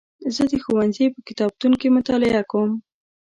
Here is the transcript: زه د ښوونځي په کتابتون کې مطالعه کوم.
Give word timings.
زه 0.35 0.43
د 0.51 0.53
ښوونځي 0.63 1.05
په 1.13 1.19
کتابتون 1.27 1.73
کې 1.79 1.87
مطالعه 1.97 2.41
کوم. 2.51 2.71